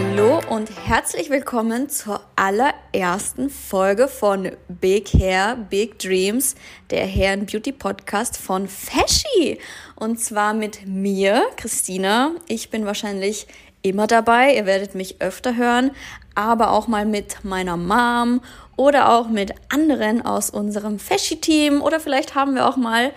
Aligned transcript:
Hallo 0.00 0.40
und 0.48 0.70
herzlich 0.86 1.28
willkommen 1.28 1.88
zur 1.88 2.20
allerersten 2.36 3.50
Folge 3.50 4.06
von 4.06 4.52
Big 4.68 5.12
Hair, 5.12 5.56
Big 5.56 5.98
Dreams, 5.98 6.54
der 6.90 7.04
Hair 7.04 7.32
and 7.32 7.50
Beauty 7.50 7.72
Podcast 7.72 8.36
von 8.36 8.68
Feschi. 8.68 9.58
Und 9.96 10.20
zwar 10.20 10.54
mit 10.54 10.86
mir, 10.86 11.42
Christina. 11.56 12.30
Ich 12.46 12.70
bin 12.70 12.86
wahrscheinlich 12.86 13.48
immer 13.82 14.06
dabei, 14.06 14.54
ihr 14.54 14.66
werdet 14.66 14.94
mich 14.94 15.20
öfter 15.20 15.56
hören, 15.56 15.90
aber 16.36 16.70
auch 16.70 16.86
mal 16.86 17.04
mit 17.04 17.44
meiner 17.44 17.76
Mom 17.76 18.40
oder 18.76 19.12
auch 19.12 19.28
mit 19.28 19.52
anderen 19.68 20.24
aus 20.24 20.50
unserem 20.50 21.00
Feschi-Team 21.00 21.82
oder 21.82 21.98
vielleicht 21.98 22.36
haben 22.36 22.54
wir 22.54 22.68
auch 22.68 22.76
mal 22.76 23.12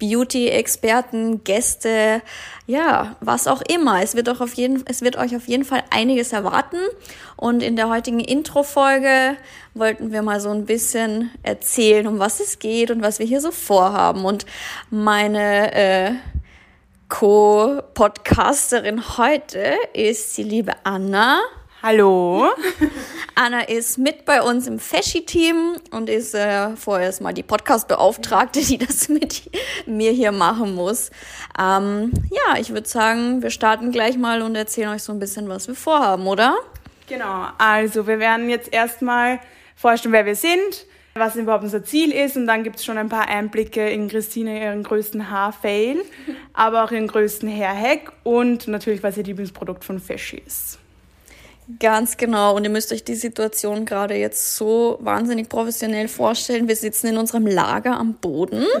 Beauty-Experten, 0.00 1.44
Gäste, 1.44 2.22
ja, 2.66 3.16
was 3.20 3.46
auch 3.46 3.62
immer. 3.62 4.02
Es 4.02 4.16
wird, 4.16 4.28
auch 4.28 4.40
auf 4.40 4.54
jeden, 4.54 4.84
es 4.86 5.02
wird 5.02 5.16
euch 5.16 5.36
auf 5.36 5.46
jeden 5.46 5.64
Fall 5.64 5.84
einiges 5.90 6.32
erwarten. 6.32 6.78
Und 7.36 7.62
in 7.62 7.76
der 7.76 7.88
heutigen 7.88 8.18
Intro-Folge 8.18 9.36
wollten 9.74 10.10
wir 10.10 10.22
mal 10.22 10.40
so 10.40 10.50
ein 10.50 10.64
bisschen 10.64 11.30
erzählen, 11.44 12.08
um 12.08 12.18
was 12.18 12.40
es 12.40 12.58
geht 12.58 12.90
und 12.90 13.02
was 13.02 13.20
wir 13.20 13.26
hier 13.26 13.40
so 13.40 13.52
vorhaben. 13.52 14.24
Und 14.24 14.46
meine 14.90 15.72
äh, 15.74 16.12
Co-Podcasterin 17.08 19.18
heute 19.18 19.74
ist 19.92 20.36
die 20.38 20.42
liebe 20.42 20.72
Anna. 20.82 21.40
Hallo. 21.82 22.46
Anna 23.34 23.62
ist 23.62 23.96
mit 23.96 24.26
bei 24.26 24.42
uns 24.42 24.66
im 24.66 24.78
Feschi-Team 24.78 25.76
und 25.92 26.10
ist 26.10 26.34
äh, 26.34 26.76
vorerst 26.76 27.22
mal 27.22 27.32
die 27.32 27.42
Podcast-Beauftragte, 27.42 28.60
die 28.60 28.76
das 28.76 29.08
mit 29.08 29.50
mir 29.86 30.12
hier 30.12 30.30
machen 30.30 30.74
muss. 30.74 31.10
Ähm, 31.58 32.12
ja, 32.30 32.60
ich 32.60 32.74
würde 32.74 32.86
sagen, 32.86 33.42
wir 33.42 33.48
starten 33.48 33.92
gleich 33.92 34.18
mal 34.18 34.42
und 34.42 34.56
erzählen 34.56 34.90
euch 34.90 35.02
so 35.02 35.12
ein 35.12 35.18
bisschen, 35.18 35.48
was 35.48 35.68
wir 35.68 35.74
vorhaben, 35.74 36.26
oder? 36.26 36.54
Genau, 37.08 37.46
also 37.56 38.06
wir 38.06 38.18
werden 38.18 38.50
jetzt 38.50 38.70
erstmal 38.74 39.40
vorstellen, 39.74 40.12
wer 40.12 40.26
wir 40.26 40.36
sind, 40.36 40.84
was 41.14 41.34
überhaupt 41.34 41.64
unser 41.64 41.82
Ziel 41.82 42.12
ist 42.12 42.36
und 42.36 42.46
dann 42.46 42.62
gibt 42.62 42.76
es 42.76 42.84
schon 42.84 42.98
ein 42.98 43.08
paar 43.08 43.26
Einblicke 43.26 43.88
in 43.88 44.08
Christine, 44.08 44.62
ihren 44.62 44.82
größten 44.82 45.30
Haarfail, 45.30 46.02
aber 46.52 46.84
auch 46.84 46.90
ihren 46.90 47.06
größten 47.06 47.48
Hair-Hack 47.48 48.12
und 48.22 48.68
natürlich, 48.68 49.02
was 49.02 49.16
ihr 49.16 49.24
Lieblingsprodukt 49.24 49.82
von 49.82 49.98
Feschi 49.98 50.42
ist. 50.46 50.78
Ganz 51.78 52.16
genau. 52.16 52.56
Und 52.56 52.64
ihr 52.64 52.70
müsst 52.70 52.92
euch 52.92 53.04
die 53.04 53.14
Situation 53.14 53.84
gerade 53.84 54.14
jetzt 54.14 54.56
so 54.56 54.98
wahnsinnig 55.00 55.48
professionell 55.48 56.08
vorstellen. 56.08 56.68
Wir 56.68 56.76
sitzen 56.76 57.08
in 57.08 57.18
unserem 57.18 57.46
Lager 57.46 57.98
am 57.98 58.14
Boden. 58.14 58.64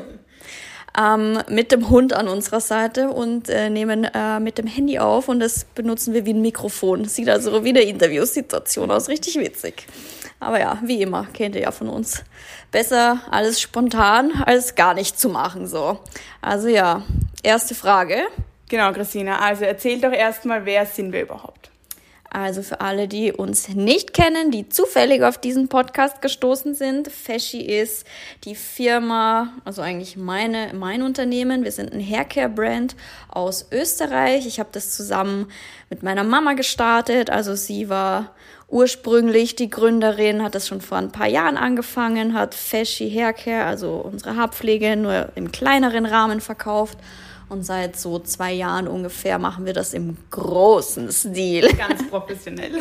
Ähm, 0.98 1.38
mit 1.48 1.70
dem 1.70 1.88
Hund 1.88 2.12
an 2.14 2.26
unserer 2.26 2.60
Seite 2.60 3.10
und 3.10 3.48
äh, 3.48 3.70
nehmen 3.70 4.02
äh, 4.12 4.40
mit 4.40 4.58
dem 4.58 4.66
Handy 4.66 4.98
auf 4.98 5.28
und 5.28 5.38
das 5.38 5.64
benutzen 5.64 6.14
wir 6.14 6.26
wie 6.26 6.32
ein 6.32 6.42
Mikrofon. 6.42 7.04
Sieht 7.04 7.28
also 7.28 7.62
wie 7.62 7.68
eine 7.68 7.82
Interviewsituation 7.82 8.90
aus, 8.90 9.08
richtig 9.08 9.38
witzig. 9.38 9.86
Aber 10.40 10.58
ja, 10.58 10.80
wie 10.82 11.00
immer, 11.00 11.28
kennt 11.32 11.54
ihr 11.54 11.62
ja 11.62 11.70
von 11.70 11.88
uns. 11.88 12.24
Besser 12.72 13.20
alles 13.30 13.60
spontan 13.60 14.32
als 14.44 14.74
gar 14.74 14.94
nicht 14.94 15.16
zu 15.16 15.28
machen, 15.28 15.68
so. 15.68 16.00
Also 16.42 16.66
ja, 16.66 17.04
erste 17.44 17.76
Frage. 17.76 18.22
Genau, 18.68 18.92
Christina. 18.92 19.38
Also 19.38 19.66
erzählt 19.66 20.02
doch 20.02 20.12
erstmal, 20.12 20.64
wer 20.64 20.86
sind 20.86 21.12
wir 21.12 21.22
überhaupt? 21.22 21.69
Also 22.32 22.62
für 22.62 22.80
alle, 22.80 23.08
die 23.08 23.32
uns 23.32 23.68
nicht 23.70 24.14
kennen, 24.14 24.52
die 24.52 24.68
zufällig 24.68 25.24
auf 25.24 25.36
diesen 25.36 25.68
Podcast 25.68 26.22
gestoßen 26.22 26.74
sind, 26.74 27.10
Feschi 27.10 27.60
ist 27.60 28.06
die 28.44 28.54
Firma, 28.54 29.52
also 29.64 29.82
eigentlich 29.82 30.16
meine, 30.16 30.72
mein 30.72 31.02
Unternehmen. 31.02 31.64
Wir 31.64 31.72
sind 31.72 31.92
ein 31.92 32.00
Haircare-Brand 32.00 32.94
aus 33.28 33.66
Österreich. 33.72 34.46
Ich 34.46 34.60
habe 34.60 34.68
das 34.70 34.92
zusammen 34.92 35.50
mit 35.88 36.04
meiner 36.04 36.22
Mama 36.22 36.52
gestartet. 36.52 37.30
Also 37.30 37.56
sie 37.56 37.88
war 37.88 38.30
ursprünglich 38.68 39.56
die 39.56 39.68
Gründerin, 39.68 40.44
hat 40.44 40.54
das 40.54 40.68
schon 40.68 40.80
vor 40.80 40.98
ein 40.98 41.10
paar 41.10 41.26
Jahren 41.26 41.56
angefangen, 41.56 42.34
hat 42.34 42.54
Feschi 42.54 43.10
Haircare, 43.10 43.64
also 43.64 43.94
unsere 43.94 44.36
Haarpflege, 44.36 44.94
nur 44.94 45.30
im 45.34 45.50
kleineren 45.50 46.06
Rahmen 46.06 46.40
verkauft 46.40 46.96
und 47.50 47.64
seit 47.64 47.96
so 47.96 48.18
zwei 48.20 48.52
Jahren 48.52 48.88
ungefähr 48.88 49.38
machen 49.38 49.66
wir 49.66 49.72
das 49.72 49.92
im 49.92 50.16
großen 50.30 51.10
Stil. 51.12 51.68
Ganz 51.74 52.08
professionell. 52.08 52.72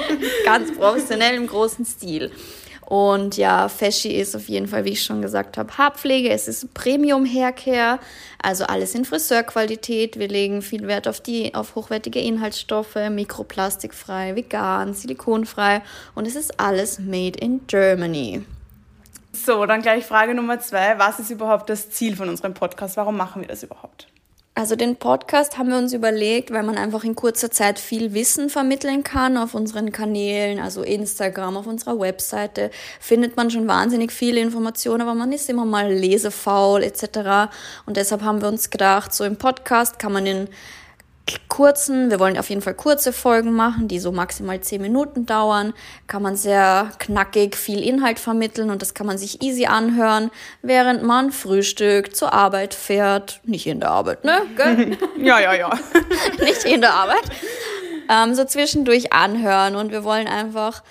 Ganz 0.44 0.72
professionell 0.76 1.34
im 1.34 1.46
großen 1.46 1.84
Stil. 1.84 2.30
Und 2.84 3.36
ja, 3.36 3.68
Feschi 3.68 4.16
ist 4.16 4.34
auf 4.34 4.48
jeden 4.48 4.66
Fall, 4.66 4.86
wie 4.86 4.92
ich 4.92 5.02
schon 5.02 5.20
gesagt 5.20 5.58
habe, 5.58 5.76
Haarpflege. 5.76 6.30
Es 6.30 6.48
ist 6.48 6.72
Premium 6.72 7.26
Haircare, 7.26 7.98
also 8.42 8.64
alles 8.64 8.94
in 8.94 9.04
Friseurqualität. 9.04 10.18
Wir 10.18 10.28
legen 10.28 10.62
viel 10.62 10.86
Wert 10.86 11.06
auf 11.06 11.20
die, 11.20 11.54
auf 11.54 11.74
hochwertige 11.74 12.20
Inhaltsstoffe, 12.20 12.96
mikroplastikfrei, 13.10 14.36
vegan, 14.36 14.94
silikonfrei 14.94 15.82
und 16.14 16.26
es 16.26 16.34
ist 16.34 16.58
alles 16.58 16.98
made 16.98 17.38
in 17.38 17.66
Germany. 17.66 18.42
So, 19.32 19.66
dann 19.66 19.82
gleich 19.82 20.06
Frage 20.06 20.34
Nummer 20.34 20.58
zwei. 20.58 20.98
Was 20.98 21.18
ist 21.18 21.30
überhaupt 21.30 21.68
das 21.68 21.90
Ziel 21.90 22.16
von 22.16 22.30
unserem 22.30 22.54
Podcast? 22.54 22.96
Warum 22.96 23.18
machen 23.18 23.42
wir 23.42 23.48
das 23.48 23.62
überhaupt? 23.62 24.08
Also 24.58 24.74
den 24.74 24.96
Podcast 24.96 25.56
haben 25.56 25.68
wir 25.68 25.78
uns 25.78 25.92
überlegt, 25.92 26.50
weil 26.50 26.64
man 26.64 26.76
einfach 26.76 27.04
in 27.04 27.14
kurzer 27.14 27.48
Zeit 27.48 27.78
viel 27.78 28.12
Wissen 28.12 28.50
vermitteln 28.50 29.04
kann 29.04 29.36
auf 29.36 29.54
unseren 29.54 29.92
Kanälen, 29.92 30.58
also 30.58 30.82
Instagram, 30.82 31.56
auf 31.56 31.68
unserer 31.68 32.00
Webseite 32.00 32.72
findet 32.98 33.36
man 33.36 33.52
schon 33.52 33.68
wahnsinnig 33.68 34.10
viele 34.10 34.40
Informationen, 34.40 35.02
aber 35.02 35.14
man 35.14 35.30
ist 35.30 35.48
immer 35.48 35.64
mal 35.64 35.92
lesefaul 35.92 36.82
etc. 36.82 37.52
Und 37.86 37.96
deshalb 37.96 38.22
haben 38.22 38.40
wir 38.42 38.48
uns 38.48 38.70
gedacht, 38.70 39.14
so 39.14 39.22
im 39.22 39.36
Podcast 39.36 40.00
kann 40.00 40.12
man 40.12 40.26
in 40.26 40.48
kurzen, 41.48 42.10
wir 42.10 42.20
wollen 42.20 42.38
auf 42.38 42.48
jeden 42.48 42.62
Fall 42.62 42.74
kurze 42.74 43.12
Folgen 43.12 43.52
machen, 43.52 43.88
die 43.88 43.98
so 43.98 44.12
maximal 44.12 44.60
zehn 44.60 44.80
Minuten 44.82 45.26
dauern, 45.26 45.74
kann 46.06 46.22
man 46.22 46.36
sehr 46.36 46.90
knackig 46.98 47.56
viel 47.56 47.82
Inhalt 47.82 48.18
vermitteln 48.18 48.70
und 48.70 48.82
das 48.82 48.94
kann 48.94 49.06
man 49.06 49.18
sich 49.18 49.42
easy 49.42 49.66
anhören, 49.66 50.30
während 50.62 51.02
man 51.02 51.32
frühstückt, 51.32 52.16
zur 52.16 52.32
Arbeit 52.32 52.74
fährt, 52.74 53.40
nicht 53.44 53.66
in 53.66 53.80
der 53.80 53.90
Arbeit, 53.90 54.24
ne? 54.24 54.42
Gell? 54.56 54.98
ja, 55.18 55.40
ja, 55.40 55.54
ja. 55.54 55.70
nicht 56.40 56.64
in 56.64 56.80
der 56.80 56.94
Arbeit. 56.94 57.24
Ähm, 58.10 58.34
so 58.34 58.44
zwischendurch 58.44 59.12
anhören 59.12 59.76
und 59.76 59.92
wir 59.92 60.04
wollen 60.04 60.28
einfach 60.28 60.82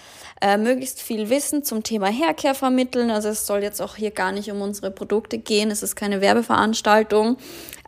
äh, 0.41 0.57
möglichst 0.57 1.01
viel 1.01 1.29
Wissen 1.29 1.63
zum 1.63 1.83
Thema 1.83 2.07
Haircare 2.07 2.53
vermitteln. 2.53 3.09
Also 3.09 3.29
es 3.29 3.47
soll 3.47 3.63
jetzt 3.63 3.81
auch 3.81 3.95
hier 3.95 4.11
gar 4.11 4.31
nicht 4.31 4.51
um 4.51 4.61
unsere 4.61 4.91
Produkte 4.91 5.37
gehen. 5.39 5.71
Es 5.71 5.81
ist 5.81 5.95
keine 5.95 6.21
Werbeveranstaltung. 6.21 7.37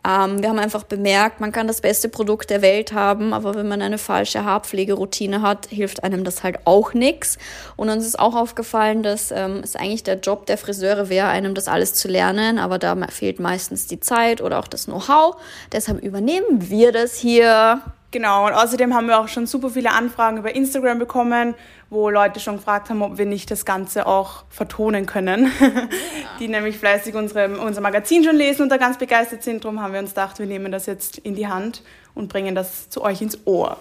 Ähm, 0.06 0.42
wir 0.42 0.48
haben 0.48 0.58
einfach 0.58 0.84
bemerkt, 0.84 1.40
man 1.40 1.52
kann 1.52 1.66
das 1.66 1.80
beste 1.80 2.08
Produkt 2.08 2.50
der 2.50 2.62
Welt 2.62 2.92
haben, 2.92 3.32
aber 3.32 3.54
wenn 3.54 3.68
man 3.68 3.82
eine 3.82 3.98
falsche 3.98 4.44
Haarpflegeroutine 4.44 5.42
hat, 5.42 5.66
hilft 5.66 6.02
einem 6.04 6.24
das 6.24 6.42
halt 6.42 6.60
auch 6.64 6.94
nichts. 6.94 7.38
Und 7.76 7.90
uns 7.90 8.06
ist 8.06 8.18
auch 8.18 8.34
aufgefallen, 8.34 9.02
dass 9.02 9.30
ähm, 9.30 9.60
es 9.62 9.76
eigentlich 9.76 10.02
der 10.02 10.18
Job 10.18 10.46
der 10.46 10.58
Friseure 10.58 11.08
wäre, 11.08 11.28
einem 11.28 11.54
das 11.54 11.68
alles 11.68 11.94
zu 11.94 12.08
lernen, 12.08 12.58
aber 12.58 12.78
da 12.78 12.96
fehlt 13.08 13.40
meistens 13.40 13.86
die 13.86 14.00
Zeit 14.00 14.40
oder 14.40 14.58
auch 14.58 14.68
das 14.68 14.86
Know-how. 14.86 15.36
Deshalb 15.72 16.02
übernehmen 16.02 16.70
wir 16.70 16.92
das 16.92 17.16
hier. 17.16 17.82
Genau, 18.12 18.46
und 18.46 18.54
außerdem 18.54 18.92
haben 18.92 19.06
wir 19.06 19.20
auch 19.20 19.28
schon 19.28 19.46
super 19.46 19.70
viele 19.70 19.92
Anfragen 19.92 20.38
über 20.38 20.52
Instagram 20.52 20.98
bekommen, 20.98 21.54
wo 21.90 22.10
Leute 22.10 22.40
schon 22.40 22.56
gefragt 22.56 22.90
haben, 22.90 23.02
ob 23.02 23.18
wir 23.18 23.26
nicht 23.26 23.50
das 23.52 23.64
Ganze 23.64 24.06
auch 24.06 24.44
vertonen 24.48 25.06
können. 25.06 25.52
Ja. 25.60 25.88
Die 26.40 26.48
nämlich 26.48 26.76
fleißig 26.76 27.14
unsere, 27.14 27.58
unser 27.60 27.80
Magazin 27.80 28.24
schon 28.24 28.34
lesen 28.34 28.62
und 28.62 28.68
da 28.70 28.78
ganz 28.78 28.98
begeistert 28.98 29.44
sind. 29.44 29.64
Darum 29.64 29.80
haben 29.80 29.92
wir 29.92 30.00
uns 30.00 30.10
gedacht, 30.10 30.38
wir 30.40 30.46
nehmen 30.46 30.72
das 30.72 30.86
jetzt 30.86 31.18
in 31.18 31.36
die 31.36 31.46
Hand 31.46 31.82
und 32.14 32.28
bringen 32.28 32.54
das 32.54 32.88
zu 32.88 33.02
euch 33.02 33.22
ins 33.22 33.46
Ohr. 33.46 33.76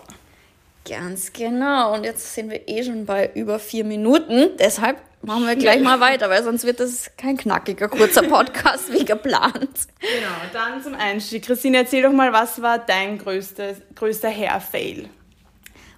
Ganz 0.88 1.34
genau. 1.34 1.94
Und 1.94 2.04
jetzt 2.04 2.36
sind 2.36 2.52
wir 2.52 2.68
eh 2.68 2.84
schon 2.84 3.06
bei 3.06 3.32
über 3.34 3.58
vier 3.58 3.84
Minuten. 3.84 4.50
Deshalb 4.60 4.98
machen 5.22 5.46
wir 5.46 5.56
gleich 5.56 5.82
mal 5.82 6.00
weiter, 6.00 6.30
weil 6.30 6.44
sonst 6.44 6.66
wird 6.66 6.80
das 6.80 7.12
kein 7.18 7.38
knackiger, 7.38 7.88
kurzer 7.90 8.24
Podcast 8.24 8.92
wie 8.92 9.06
geplant. 9.06 9.88
Genau, 10.00 10.36
dann 10.54 10.82
zum 10.82 10.96
Einstieg. 10.96 11.46
Christine, 11.46 11.78
erzähl 11.78 12.04
doch 12.04 12.12
mal, 12.12 12.34
was 12.34 12.62
war 12.62 12.80
dein 12.80 13.18
größter, 13.18 13.76
größter 13.96 14.30
Hair-Fail? 14.30 15.10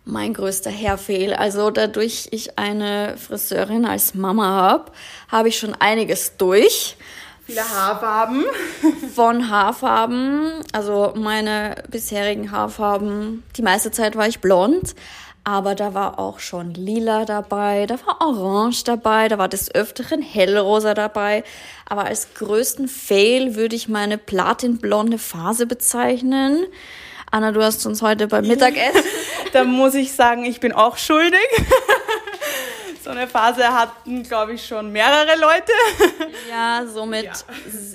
Mein 0.06 0.34
größter 0.34 0.72
Hair-Fail. 0.72 1.34
Also 1.34 1.70
dadurch 1.70 2.28
ich 2.32 2.58
eine 2.58 3.16
Friseurin 3.18 3.86
als 3.86 4.16
Mama 4.16 4.46
habe, 4.46 4.92
habe 5.30 5.50
ich 5.50 5.60
schon 5.60 5.76
einiges 5.76 6.38
durch. 6.38 6.98
Viele 7.46 7.62
Haarfarben. 7.62 8.46
Von 9.16 9.50
Haarfarben, 9.50 10.64
also 10.72 11.14
meine 11.16 11.76
bisherigen 11.90 12.52
Haarfarben, 12.52 13.44
die 13.58 13.62
meiste 13.62 13.92
Zeit 13.92 14.16
war 14.16 14.28
ich 14.28 14.40
blond, 14.40 14.96
aber 15.44 15.74
da 15.74 15.94
war 15.94 16.20
auch 16.20 16.40
schon 16.40 16.74
lila 16.74 17.26
dabei, 17.26 17.88
da 17.88 17.96
war 18.06 18.22
orange 18.22 18.84
dabei, 18.84 19.28
da 19.28 19.38
war 19.38 19.48
des 19.48 19.74
Öfteren 19.74 20.22
hellrosa 20.22 20.94
dabei. 20.94 21.44
Aber 21.88 22.06
als 22.06 22.34
größten 22.36 22.88
Fail 22.88 23.56
würde 23.56 23.76
ich 23.76 23.88
meine 23.88 24.18
platinblonde 24.18 25.18
Phase 25.18 25.66
bezeichnen. 25.66 26.66
Anna, 27.32 27.52
du 27.52 27.64
hast 27.64 27.86
uns 27.86 28.02
heute 28.02 28.28
beim 28.28 28.46
Mittagessen. 28.46 29.04
da 29.54 29.64
muss 29.64 29.96
ich 29.96 30.12
sagen, 30.12 30.46
ich 30.46 30.60
bin 30.60 30.74
auch 30.74 30.98
schuldig. 30.98 31.40
So 33.12 33.18
eine 33.18 33.28
Phase 33.28 33.68
hatten, 33.68 34.24
glaube 34.24 34.54
ich, 34.54 34.66
schon 34.66 34.92
mehrere 34.92 35.38
Leute. 35.40 35.72
Ja, 36.50 36.86
somit, 36.86 37.26
ja. 37.26 37.34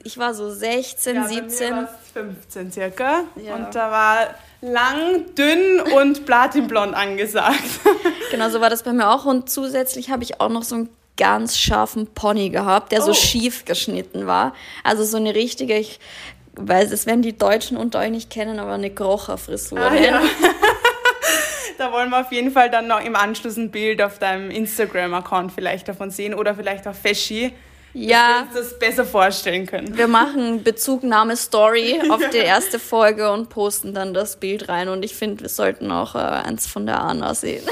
ich 0.04 0.16
war 0.16 0.32
so 0.32 0.50
16, 0.50 1.16
ja, 1.16 1.26
17. 1.26 1.88
15 2.12 2.72
circa. 2.72 3.24
Ja. 3.36 3.54
Und 3.54 3.74
da 3.74 3.90
war 3.90 4.34
lang, 4.62 5.34
dünn 5.34 5.80
und 5.94 6.24
platinblond 6.26 6.94
angesagt. 6.94 7.62
Genau, 8.30 8.48
so 8.50 8.60
war 8.60 8.70
das 8.70 8.82
bei 8.82 8.92
mir 8.92 9.08
auch. 9.08 9.24
Und 9.24 9.48
zusätzlich 9.48 10.10
habe 10.10 10.24
ich 10.24 10.40
auch 10.40 10.48
noch 10.48 10.64
so 10.64 10.74
einen 10.74 10.88
ganz 11.16 11.56
scharfen 11.56 12.08
Pony 12.08 12.50
gehabt, 12.50 12.92
der 12.92 13.02
oh. 13.02 13.06
so 13.06 13.14
schief 13.14 13.64
geschnitten 13.64 14.26
war. 14.26 14.52
Also 14.82 15.04
so 15.04 15.16
eine 15.16 15.34
richtige, 15.34 15.76
ich 15.78 16.00
weiß, 16.56 16.90
es 16.90 17.06
werden 17.06 17.22
die 17.22 17.36
Deutschen 17.36 17.76
unter 17.76 18.00
euch 18.00 18.10
nicht 18.10 18.30
kennen, 18.30 18.58
aber 18.58 18.72
eine 18.72 18.90
Krocherfrisur. 18.90 19.78
Ah, 19.78 19.94
ja. 19.94 20.20
wollen 21.96 22.10
wir 22.10 22.20
auf 22.20 22.30
jeden 22.30 22.50
Fall 22.50 22.68
dann 22.68 22.88
noch 22.88 23.02
im 23.02 23.16
Anschluss 23.16 23.56
ein 23.56 23.70
Bild 23.70 24.02
auf 24.02 24.18
deinem 24.18 24.50
Instagram-Account 24.50 25.50
vielleicht 25.52 25.88
davon 25.88 26.10
sehen 26.10 26.34
oder 26.34 26.54
vielleicht 26.54 26.86
auf 26.86 26.98
Feschi. 26.98 27.54
Ja. 27.94 28.42
Dass 28.42 28.54
wir 28.54 28.60
uns 28.60 28.70
das 28.70 28.78
besser 28.78 29.04
vorstellen 29.06 29.64
können. 29.64 29.96
Wir 29.96 30.06
machen 30.06 30.62
Bezugnahme 30.62 31.36
Story 31.38 31.98
auf 32.10 32.20
die 32.28 32.36
erste 32.36 32.78
Folge 32.78 33.32
und 33.32 33.48
posten 33.48 33.94
dann 33.94 34.12
das 34.12 34.36
Bild 34.36 34.68
rein. 34.68 34.90
Und 34.90 35.06
ich 35.06 35.14
finde, 35.14 35.44
wir 35.44 35.48
sollten 35.48 35.90
auch 35.90 36.14
äh, 36.14 36.18
eins 36.18 36.66
von 36.66 36.84
der 36.84 37.00
Anna 37.00 37.34
sehen. 37.34 37.64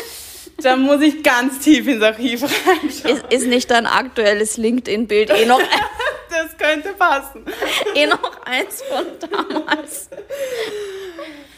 Da 0.62 0.76
muss 0.76 1.02
ich 1.02 1.22
ganz 1.22 1.58
tief 1.58 1.86
ins 1.86 2.02
Archiv 2.02 2.44
reinschauen. 2.44 3.16
Ist, 3.16 3.24
ist 3.30 3.46
nicht 3.46 3.70
dein 3.70 3.84
aktuelles 3.84 4.56
LinkedIn-Bild 4.56 5.28
eh 5.28 5.44
noch. 5.44 5.60
das 6.30 6.56
könnte 6.56 6.94
passen. 6.94 7.44
Eh 7.94 8.06
noch 8.06 8.40
eins 8.46 8.82
von 8.82 9.04
damals. 9.20 10.08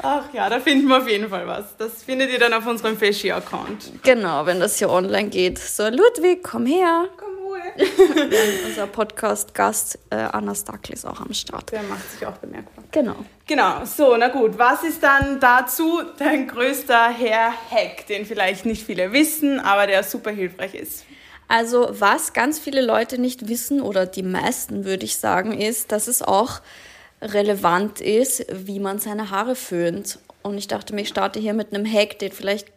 Ach 0.03 0.25
ja, 0.33 0.49
da 0.49 0.61
finden 0.61 0.89
wir 0.89 0.99
auf 0.99 1.09
jeden 1.09 1.29
Fall 1.29 1.47
was. 1.47 1.77
Das 1.79 2.03
findet 2.03 2.31
ihr 2.31 2.39
dann 2.39 2.53
auf 2.53 2.67
unserem 2.67 2.97
Feschi-Account. 2.97 4.03
Genau, 4.03 4.47
wenn 4.47 4.61
das 4.61 4.79
hier 4.79 4.91
online 4.91 5.29
geht. 5.31 5.59
So, 5.59 5.89
Ludwig, 5.89 6.43
komm 6.43 6.67
her. 6.67 7.09
Komm 7.17 7.37
wohl. 7.45 7.61
unser 8.67 8.87
Podcast-Gast 8.87 9.99
äh, 10.11 10.17
Anna 10.17 10.55
Stackel 10.55 10.95
ist 10.95 11.07
auch 11.07 11.21
am 11.21 11.33
Start. 11.33 11.73
Der 11.73 11.83
macht 11.85 12.11
sich 12.11 12.27
auch 12.27 12.37
bemerkbar. 12.39 12.85
Genau. 12.93 13.17
Genau, 13.47 13.85
so, 13.85 14.17
na 14.17 14.29
gut. 14.29 14.59
Was 14.59 14.83
ist 14.83 15.03
dann 15.03 15.41
dazu 15.41 16.03
dein 16.19 16.49
größter 16.49 17.09
Hair-Hack, 17.17 18.07
den 18.09 18.27
vielleicht 18.27 18.67
nicht 18.67 18.85
viele 18.85 19.13
wissen, 19.13 19.61
aber 19.61 19.87
der 19.87 20.03
super 20.03 20.31
hilfreich 20.31 20.75
ist? 20.75 21.05
Also, 21.49 21.89
was 21.91 22.33
ganz 22.33 22.59
viele 22.59 22.81
Leute 22.85 23.19
nicht 23.19 23.49
wissen, 23.49 23.81
oder 23.81 24.05
die 24.05 24.25
meisten 24.25 24.85
würde 24.85 25.05
ich 25.05 25.17
sagen, 25.17 25.59
ist, 25.59 25.93
dass 25.93 26.09
es 26.09 26.23
auch 26.23 26.61
relevant 27.21 28.01
ist, 28.01 28.47
wie 28.51 28.81
man 28.81 28.99
seine 28.99 29.31
Haare 29.31 29.57
föhnt. 29.57 30.19
Und 30.43 30.59
ich 30.59 30.69
dachte 30.69 30.95
mir, 30.95 31.03
ich 31.03 31.09
starte 31.09 31.41
hier 31.41 31.55
mit 31.55 31.73
einem 31.73 31.87
Hack, 31.91 32.19
den 32.19 32.33
vielleicht 32.33 32.69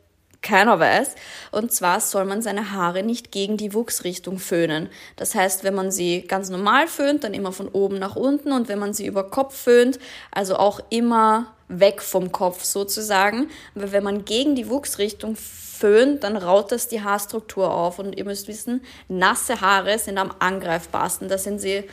keiner 0.42 0.80
weiß. 0.80 1.16
Und 1.52 1.72
zwar 1.72 2.00
soll 2.00 2.26
man 2.26 2.42
seine 2.42 2.72
Haare 2.72 3.04
nicht 3.04 3.32
gegen 3.32 3.58
die 3.58 3.74
Wuchsrichtung 3.74 4.40
föhnen. 4.40 4.90
Das 5.18 5.36
heißt, 5.36 5.64
wenn 5.64 5.76
man 5.76 5.92
sie 5.92 6.22
ganz 6.22 6.50
normal 6.50 6.88
föhnt, 6.88 7.24
dann 7.24 7.34
immer 7.34 7.52
von 7.52 7.68
oben 7.68 8.00
nach 8.00 8.16
unten. 8.16 8.52
Und 8.52 8.70
wenn 8.70 8.80
man 8.80 8.94
sie 8.94 9.06
über 9.06 9.30
Kopf 9.30 9.56
föhnt, 9.56 10.00
also 10.32 10.56
auch 10.56 10.80
immer 10.90 11.54
weg 11.68 12.02
vom 12.02 12.32
Kopf 12.32 12.64
sozusagen. 12.64 13.50
Weil 13.76 13.92
wenn 13.92 14.04
man 14.04 14.26
gegen 14.26 14.56
die 14.56 14.70
Wuchsrichtung 14.70 15.36
föhnt, 15.36 16.24
dann 16.24 16.38
raut 16.38 16.72
das 16.72 16.88
die 16.88 17.02
Haarstruktur 17.02 17.74
auf. 17.74 18.00
Und 18.00 18.18
ihr 18.18 18.26
müsst 18.26 18.48
wissen, 18.48 18.82
nasse 19.08 19.62
Haare 19.62 20.00
sind 20.00 20.18
am 20.18 20.34
angreifbarsten. 20.40 21.28
Da 21.28 21.38
sind 21.38 21.60
sie 21.60 21.84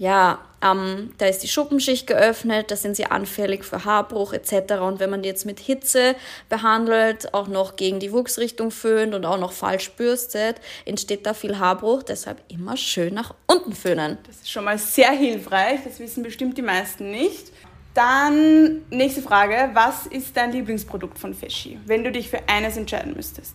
ja, 0.00 0.38
ähm, 0.62 1.12
da 1.18 1.26
ist 1.26 1.42
die 1.42 1.48
Schuppenschicht 1.48 2.06
geöffnet, 2.06 2.70
da 2.70 2.76
sind 2.76 2.96
sie 2.96 3.04
anfällig 3.04 3.64
für 3.64 3.84
Haarbruch 3.84 4.32
etc. 4.32 4.80
Und 4.80 4.98
wenn 4.98 5.10
man 5.10 5.20
die 5.20 5.28
jetzt 5.28 5.44
mit 5.44 5.60
Hitze 5.60 6.16
behandelt, 6.48 7.34
auch 7.34 7.48
noch 7.48 7.76
gegen 7.76 8.00
die 8.00 8.10
Wuchsrichtung 8.10 8.70
föhnt 8.70 9.14
und 9.14 9.26
auch 9.26 9.36
noch 9.36 9.52
falsch 9.52 9.90
bürstet, 9.90 10.56
entsteht 10.86 11.26
da 11.26 11.34
viel 11.34 11.58
Haarbruch. 11.58 12.02
Deshalb 12.02 12.40
immer 12.48 12.78
schön 12.78 13.12
nach 13.12 13.34
unten 13.46 13.74
föhnen. 13.74 14.16
Das 14.26 14.36
ist 14.36 14.50
schon 14.50 14.64
mal 14.64 14.78
sehr 14.78 15.10
hilfreich, 15.10 15.80
das 15.84 15.98
wissen 15.98 16.22
bestimmt 16.22 16.56
die 16.56 16.62
meisten 16.62 17.10
nicht. 17.10 17.52
Dann 17.92 18.80
nächste 18.88 19.20
Frage, 19.20 19.68
was 19.74 20.06
ist 20.06 20.34
dein 20.34 20.52
Lieblingsprodukt 20.52 21.18
von 21.18 21.34
Feschi, 21.34 21.78
wenn 21.84 22.04
du 22.04 22.10
dich 22.10 22.30
für 22.30 22.48
eines 22.48 22.78
entscheiden 22.78 23.12
müsstest? 23.14 23.54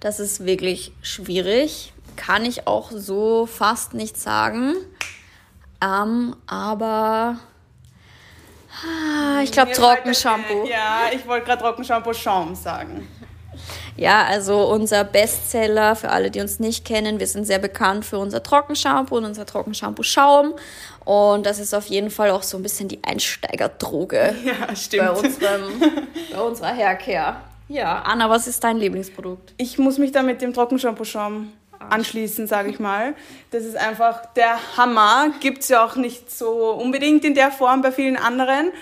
Das 0.00 0.18
ist 0.18 0.44
wirklich 0.44 0.90
schwierig, 1.02 1.92
kann 2.16 2.44
ich 2.44 2.66
auch 2.66 2.90
so 2.90 3.46
fast 3.46 3.94
nicht 3.94 4.16
sagen. 4.16 4.74
Ähm, 5.84 6.36
aber 6.46 7.38
ah, 8.82 9.42
ich 9.42 9.52
glaube 9.52 9.72
Trockenshampoo. 9.72 10.66
Ja, 10.66 11.02
ich 11.12 11.26
wollte 11.26 11.46
gerade 11.46 11.62
Trockenshampoo 11.62 12.14
Schaum 12.14 12.54
sagen. 12.54 13.08
Ja, 13.96 14.24
also 14.24 14.68
unser 14.70 15.04
Bestseller 15.04 15.94
für 15.94 16.10
alle, 16.10 16.30
die 16.30 16.40
uns 16.40 16.58
nicht 16.58 16.84
kennen, 16.84 17.20
wir 17.20 17.26
sind 17.26 17.44
sehr 17.44 17.60
bekannt 17.60 18.04
für 18.04 18.18
unser 18.18 18.42
Trockenshampoo 18.42 19.16
und 19.16 19.24
unser 19.24 19.46
Trockenshampoo 19.46 20.02
Schaum. 20.02 20.54
Und 21.04 21.46
das 21.46 21.58
ist 21.58 21.74
auf 21.74 21.86
jeden 21.86 22.10
Fall 22.10 22.30
auch 22.30 22.42
so 22.42 22.56
ein 22.56 22.62
bisschen 22.62 22.88
die 22.88 23.04
Einsteigerdroge 23.04 24.34
ja, 24.44 24.74
stimmt. 24.74 25.02
Bei, 25.02 25.10
unserem, 25.10 25.62
bei 26.32 26.40
unserer 26.40 26.72
Herkehr. 26.72 27.36
Ja, 27.68 28.02
Anna, 28.02 28.28
was 28.28 28.46
ist 28.46 28.64
dein 28.64 28.78
Lieblingsprodukt? 28.78 29.54
Ich 29.58 29.78
muss 29.78 29.98
mich 29.98 30.12
da 30.12 30.22
mit 30.22 30.42
dem 30.42 30.52
Trockenshampoo 30.52 31.04
Schaum 31.04 31.52
anschließen, 31.78 32.46
sage 32.46 32.70
ich 32.70 32.78
mal. 32.78 33.14
Das 33.50 33.64
ist 33.64 33.76
einfach 33.76 34.26
der 34.34 34.58
Hammer. 34.76 35.32
Gibt 35.40 35.62
es 35.62 35.68
ja 35.68 35.84
auch 35.84 35.96
nicht 35.96 36.30
so 36.30 36.70
unbedingt 36.72 37.24
in 37.24 37.34
der 37.34 37.50
Form 37.50 37.82
bei 37.82 37.92
vielen 37.92 38.16
anderen. 38.16 38.72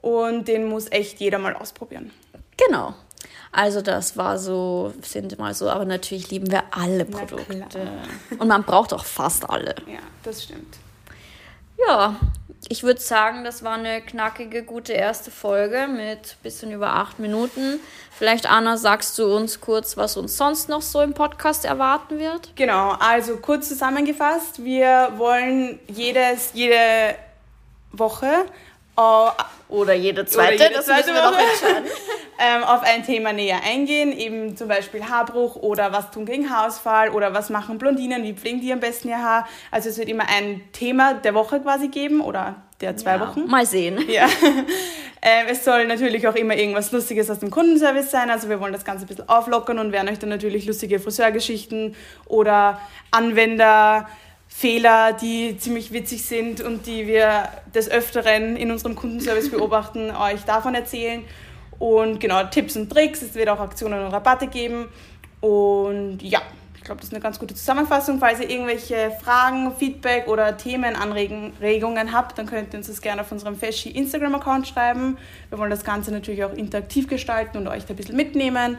Und 0.00 0.48
den 0.48 0.66
muss 0.66 0.90
echt 0.90 1.20
jeder 1.20 1.38
mal 1.38 1.54
ausprobieren. 1.54 2.10
Genau. 2.56 2.94
Also 3.52 3.82
das 3.82 4.16
war 4.16 4.38
so, 4.38 4.94
sind 5.02 5.38
mal 5.38 5.54
so, 5.54 5.68
aber 5.68 5.84
natürlich 5.84 6.30
lieben 6.30 6.50
wir 6.50 6.62
alle 6.70 7.04
Produkte. 7.04 7.86
Und 8.38 8.48
man 8.48 8.64
braucht 8.64 8.94
auch 8.94 9.04
fast 9.04 9.48
alle. 9.48 9.74
Ja, 9.86 10.00
das 10.22 10.44
stimmt. 10.44 10.78
Ja, 11.86 12.16
ich 12.68 12.82
würde 12.82 13.00
sagen, 13.00 13.44
das 13.44 13.62
war 13.62 13.74
eine 13.74 14.00
knackige, 14.00 14.62
gute 14.62 14.92
erste 14.92 15.30
Folge 15.30 15.88
mit 15.88 16.36
bisschen 16.42 16.72
über 16.72 16.94
acht 16.94 17.18
Minuten. 17.18 17.80
Vielleicht, 18.10 18.48
Anna, 18.48 18.76
sagst 18.76 19.18
du 19.18 19.34
uns 19.34 19.60
kurz, 19.60 19.96
was 19.96 20.16
uns 20.16 20.36
sonst 20.36 20.68
noch 20.68 20.82
so 20.82 21.00
im 21.00 21.14
Podcast 21.14 21.64
erwarten 21.64 22.18
wird? 22.18 22.52
Genau, 22.56 22.94
also 23.00 23.36
kurz 23.38 23.68
zusammengefasst, 23.68 24.64
wir 24.64 25.12
wollen 25.16 25.80
jedes, 25.88 26.52
jede 26.54 27.16
Woche 27.92 28.46
uh, 28.98 29.30
oder 29.68 29.94
jede 29.94 30.26
zweite, 30.26 30.54
oder 30.54 30.64
jede 30.64 30.74
das 30.76 30.86
zweite 30.86 31.12
müssen 31.12 31.14
wir 31.14 31.30
noch 31.30 31.38
entscheiden. 31.38 31.90
ähm, 32.38 32.64
auf 32.64 32.82
ein 32.82 33.04
Thema 33.04 33.32
näher 33.32 33.60
eingehen, 33.64 34.12
eben 34.12 34.56
zum 34.56 34.68
Beispiel 34.68 35.04
Haarbruch 35.04 35.56
oder 35.56 35.92
was 35.92 36.10
tun 36.10 36.26
gegen 36.26 36.50
Haarausfall 36.50 37.10
oder 37.10 37.32
was 37.34 37.50
machen 37.50 37.78
Blondinen, 37.78 38.22
wie 38.22 38.34
pflegen 38.34 38.60
die 38.60 38.72
am 38.72 38.80
besten 38.80 39.08
ihr 39.08 39.22
Haar. 39.22 39.48
Also 39.70 39.88
es 39.88 39.98
wird 39.98 40.08
immer 40.08 40.24
ein 40.28 40.60
Thema 40.72 41.14
der 41.14 41.34
Woche 41.34 41.60
quasi 41.60 41.88
geben 41.88 42.20
oder 42.20 42.56
der 42.80 42.96
zwei 42.96 43.12
ja, 43.12 43.20
Wochen. 43.20 43.46
Mal 43.46 43.66
sehen. 43.66 44.04
Ja. 44.08 44.26
ähm, 45.22 45.46
es 45.48 45.64
soll 45.64 45.86
natürlich 45.86 46.26
auch 46.26 46.34
immer 46.34 46.56
irgendwas 46.56 46.92
Lustiges 46.92 47.30
aus 47.30 47.38
dem 47.38 47.50
Kundenservice 47.50 48.10
sein. 48.10 48.28
Also 48.28 48.48
wir 48.48 48.60
wollen 48.60 48.72
das 48.72 48.84
Ganze 48.84 49.04
ein 49.04 49.08
bisschen 49.08 49.28
auflockern 49.28 49.78
und 49.78 49.92
werden 49.92 50.08
euch 50.08 50.18
dann 50.18 50.28
natürlich 50.28 50.66
lustige 50.66 50.98
Friseurgeschichten 50.98 51.94
oder 52.26 52.80
Anwender 53.10 54.08
Fehler, 54.54 55.12
die 55.14 55.56
ziemlich 55.56 55.92
witzig 55.92 56.24
sind 56.24 56.60
und 56.60 56.86
die 56.86 57.06
wir 57.06 57.48
des 57.74 57.90
Öfteren 57.90 58.56
in 58.56 58.70
unserem 58.70 58.94
Kundenservice 58.94 59.50
beobachten, 59.50 60.10
euch 60.16 60.42
davon 60.42 60.74
erzählen. 60.74 61.24
Und 61.78 62.20
genau, 62.20 62.44
Tipps 62.44 62.76
und 62.76 62.90
Tricks, 62.90 63.22
es 63.22 63.34
wird 63.34 63.48
auch 63.48 63.58
Aktionen 63.58 64.04
und 64.04 64.12
Rabatte 64.12 64.46
geben. 64.46 64.86
Und 65.40 66.22
ja, 66.22 66.40
ich 66.76 66.84
glaube, 66.84 67.00
das 67.00 67.08
ist 67.08 67.14
eine 67.14 67.22
ganz 67.22 67.38
gute 67.38 67.54
Zusammenfassung. 67.54 68.18
Falls 68.18 68.40
ihr 68.40 68.50
irgendwelche 68.50 69.12
Fragen, 69.22 69.72
Feedback 69.76 70.28
oder 70.28 70.56
Themenanregungen 70.56 72.12
habt, 72.12 72.38
dann 72.38 72.46
könnt 72.46 72.74
ihr 72.74 72.78
uns 72.78 72.88
das 72.88 73.00
gerne 73.00 73.22
auf 73.22 73.32
unserem 73.32 73.56
Feschi 73.56 73.90
Instagram-Account 73.90 74.68
schreiben. 74.68 75.16
Wir 75.48 75.58
wollen 75.58 75.70
das 75.70 75.82
Ganze 75.82 76.12
natürlich 76.12 76.44
auch 76.44 76.52
interaktiv 76.52 77.08
gestalten 77.08 77.56
und 77.56 77.68
euch 77.68 77.84
da 77.86 77.94
ein 77.94 77.96
bisschen 77.96 78.16
mitnehmen. 78.16 78.78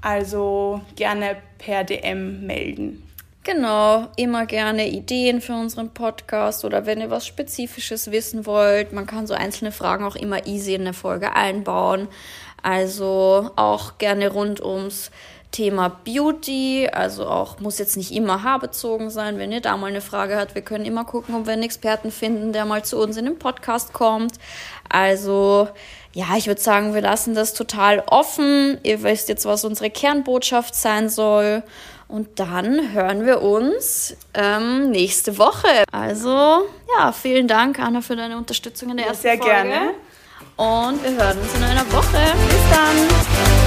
Also 0.00 0.80
gerne 0.96 1.36
per 1.58 1.82
DM 1.82 2.46
melden. 2.46 3.03
Genau, 3.44 4.08
immer 4.16 4.46
gerne 4.46 4.88
Ideen 4.88 5.42
für 5.42 5.52
unseren 5.52 5.90
Podcast 5.90 6.64
oder 6.64 6.86
wenn 6.86 7.02
ihr 7.02 7.10
was 7.10 7.26
Spezifisches 7.26 8.10
wissen 8.10 8.46
wollt. 8.46 8.94
Man 8.94 9.06
kann 9.06 9.26
so 9.26 9.34
einzelne 9.34 9.70
Fragen 9.70 10.06
auch 10.06 10.16
immer 10.16 10.46
easy 10.46 10.72
in 10.72 10.80
eine 10.80 10.94
Folge 10.94 11.34
einbauen. 11.34 12.08
Also 12.62 13.50
auch 13.56 13.98
gerne 13.98 14.32
rund 14.32 14.62
ums 14.62 15.10
Thema 15.50 15.90
Beauty, 15.90 16.88
also 16.90 17.26
auch 17.26 17.60
muss 17.60 17.78
jetzt 17.78 17.98
nicht 17.98 18.12
immer 18.12 18.42
haarbezogen 18.42 19.10
sein. 19.10 19.38
Wenn 19.38 19.52
ihr 19.52 19.60
da 19.60 19.76
mal 19.76 19.88
eine 19.88 20.00
Frage 20.00 20.36
habt, 20.36 20.54
wir 20.54 20.62
können 20.62 20.86
immer 20.86 21.04
gucken, 21.04 21.34
ob 21.34 21.44
wir 21.44 21.52
einen 21.52 21.62
Experten 21.62 22.10
finden, 22.10 22.54
der 22.54 22.64
mal 22.64 22.82
zu 22.82 22.96
uns 22.96 23.18
in 23.18 23.26
den 23.26 23.38
Podcast 23.38 23.92
kommt. 23.92 24.36
Also 24.88 25.68
ja, 26.14 26.36
ich 26.36 26.46
würde 26.46 26.60
sagen, 26.60 26.94
wir 26.94 27.02
lassen 27.02 27.34
das 27.34 27.52
total 27.52 28.02
offen. 28.06 28.78
Ihr 28.84 29.02
wisst 29.02 29.28
jetzt, 29.28 29.44
was 29.44 29.64
unsere 29.66 29.90
Kernbotschaft 29.90 30.74
sein 30.74 31.10
soll. 31.10 31.62
Und 32.08 32.38
dann 32.38 32.92
hören 32.92 33.24
wir 33.26 33.42
uns 33.42 34.16
ähm, 34.34 34.90
nächste 34.90 35.38
Woche. 35.38 35.84
Also, 35.90 36.66
ja, 36.96 37.12
vielen 37.12 37.48
Dank, 37.48 37.78
Anna, 37.78 38.00
für 38.00 38.16
deine 38.16 38.36
Unterstützung 38.36 38.90
in 38.90 38.98
der 38.98 39.06
ja, 39.06 39.10
ersten 39.12 39.22
sehr 39.22 39.38
Folge. 39.38 39.52
Sehr 39.52 39.64
gerne. 39.64 39.94
Und 40.56 41.02
wir 41.02 41.10
hören 41.10 41.38
uns 41.38 41.54
in 41.54 41.62
einer 41.62 41.92
Woche. 41.92 42.32
Bis 42.48 42.70
dann. 42.70 43.63